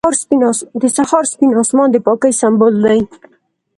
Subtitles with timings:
[0.81, 2.99] •د سهار سپین آسمان د پاکۍ سمبول دی.